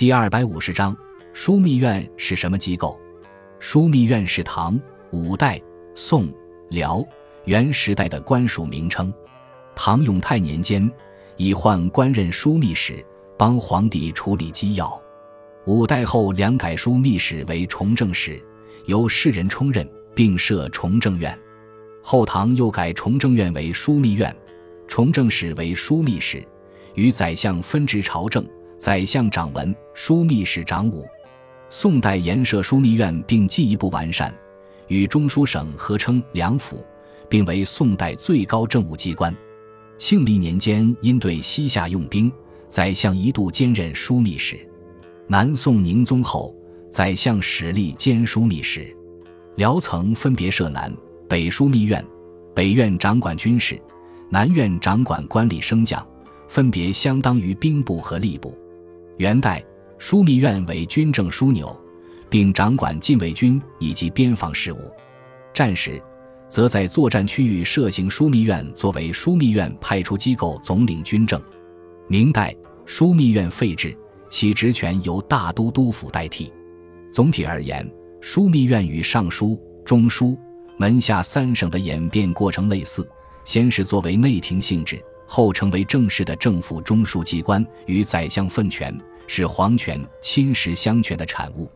[0.00, 0.96] 第二百五十章，
[1.34, 2.98] 枢密院是什么机构？
[3.60, 4.80] 枢密院是唐、
[5.10, 5.60] 五代、
[5.94, 6.26] 宋、
[6.70, 7.04] 辽、
[7.44, 9.12] 元时代的官署名称。
[9.74, 10.90] 唐永泰年间，
[11.36, 13.04] 以宦官任枢密使，
[13.36, 14.90] 帮皇帝处理机要。
[15.66, 18.42] 五代后，两改枢密使为崇政使，
[18.86, 21.38] 由士人充任，并设崇政院。
[22.02, 24.34] 后唐又改崇政院为枢密院，
[24.88, 26.42] 崇政使为枢密使，
[26.94, 28.42] 与宰相分职朝政，
[28.80, 31.06] 宰相掌文，枢密使掌武。
[31.68, 34.34] 宋代严设枢密院，并进一步完善，
[34.88, 36.82] 与中书省合称两府，
[37.28, 39.36] 并为宋代最高政务机关。
[39.98, 42.32] 庆历年间，因对西夏用兵，
[42.68, 44.58] 宰相一度兼任枢密使。
[45.26, 46.54] 南宋宁宗后，
[46.90, 48.96] 宰相史力兼枢密使。
[49.56, 50.90] 辽曾分别设南。
[51.28, 52.02] 北枢密院，
[52.54, 53.78] 北院掌管军事，
[54.30, 56.04] 南院掌管官吏升降，
[56.48, 58.56] 分别相当于兵部和吏部。
[59.20, 59.62] 元代
[59.98, 61.78] 枢密院为军政枢纽，
[62.30, 64.78] 并掌管禁卫军以及边防事务。
[65.52, 66.02] 战时，
[66.48, 71.38] 则在作战区域设行枢密院，作为枢密院派出机构，总领军政。
[72.08, 73.94] 明代枢密院废置，
[74.30, 76.50] 其职权由大都督府代替。
[77.12, 77.86] 总体而言，
[78.22, 80.34] 枢密院与尚书、中书。
[80.78, 83.06] 门下三省的演变过程类似，
[83.44, 84.98] 先是作为内廷性质，
[85.32, 88.92] 后成为正式的政府中枢机关，与宰相分权，
[89.28, 91.70] 是皇权侵蚀相权的产物。